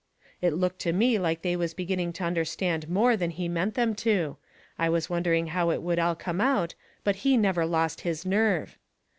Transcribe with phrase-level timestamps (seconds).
[0.41, 3.93] It looked to me like they was beginning to understand more than he meant them
[3.97, 4.37] to.
[4.79, 8.79] I was wondering how it would all come out, but he never lost his nerve.